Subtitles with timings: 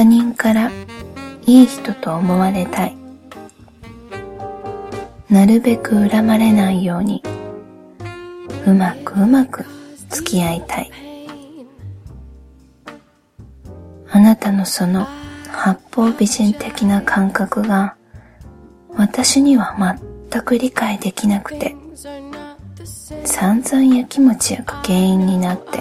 [0.00, 0.70] 他人から
[1.44, 2.96] いい人と思われたい。
[5.28, 7.22] なるべく恨まれないように
[8.66, 9.66] うまくうまく
[10.08, 10.90] 付き合いたい。
[14.10, 15.06] あなたのその
[15.52, 17.94] 八方美人的な感覚が
[18.96, 19.76] 私には
[20.30, 21.76] 全く理解できなくて
[23.26, 25.80] 散々やきもち焼く原因になって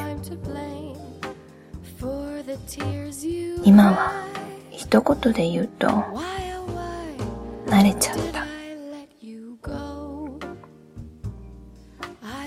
[3.63, 4.11] 今は
[4.71, 5.87] 一言で言うと
[7.67, 8.45] 慣れちゃった。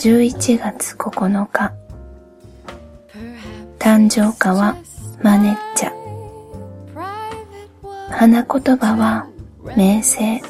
[0.01, 1.73] 11月9日。
[3.79, 4.77] 誕生花は
[5.23, 5.93] マネッチャ
[8.11, 9.29] 花言葉は
[9.77, 10.41] 名声。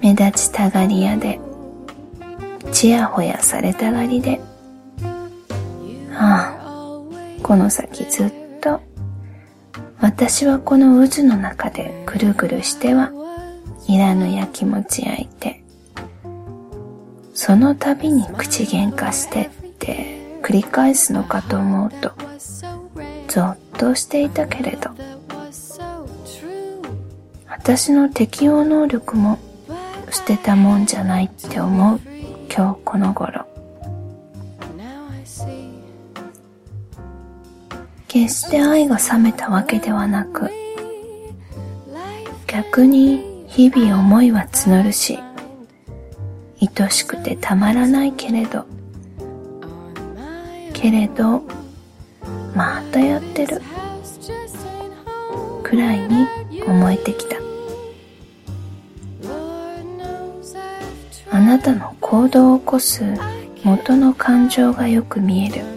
[0.00, 1.40] 目立ちたがり屋で。
[2.70, 4.40] ちやほやされたがりで。
[6.18, 7.42] ああ。
[7.42, 8.80] この先ずっと。
[10.00, 13.12] 私はこの渦の中でぐるぐるしては
[13.86, 15.62] いらぬやきもち焼いて。
[17.34, 22.12] その度に口喧嘩してって繰り返すのかと思うと
[23.28, 24.90] ぞっとしていたけれど。
[27.48, 29.38] 私の適応能力も
[30.10, 32.00] 捨てたもんじゃないって思う
[32.48, 33.55] 今日この頃。
[38.24, 40.50] 決して愛が冷めたわけではなく
[42.46, 45.18] 逆に日々思いは募るし
[46.78, 48.64] 愛しくてたまらないけれど
[50.72, 51.42] けれど
[52.54, 53.60] またやってる
[55.62, 56.26] くらいに
[56.66, 57.36] 思えてきた。
[61.30, 63.04] あなたの行動を起こす
[63.62, 65.75] 元の感情がよく見える。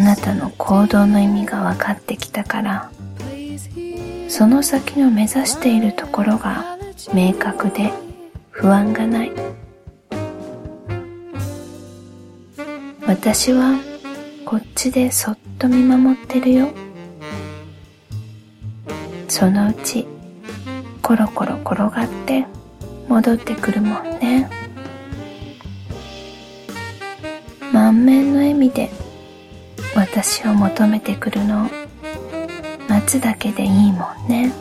[0.00, 2.90] あなたの行動の意味が分かってきたから。
[4.30, 6.78] その先の目指しているところが
[7.12, 7.92] 明確で
[8.48, 9.32] 不安がない。
[13.06, 13.78] 私は
[14.46, 16.68] こっちでそっと見守ってるよ。
[19.28, 20.06] そのうち
[21.02, 22.46] コロコロ転がって
[23.06, 24.48] 戻ってくるもんね。
[27.70, 28.90] 満面の笑みで
[30.12, 31.70] 私を求めてくるの。
[32.88, 34.52] 待つだけでいいもんね。